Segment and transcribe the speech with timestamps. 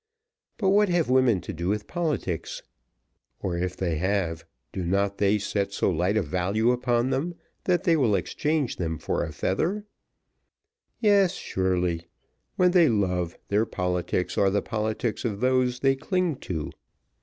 [0.57, 2.63] But what have women to do with politics?
[3.39, 7.35] Or if they have, do not they set so light a value upon them,
[7.65, 9.85] that they will exchange them for a feather?
[11.01, 12.07] Yes, surely;
[12.55, 16.71] when they love, their politics are the politics of those they cling to.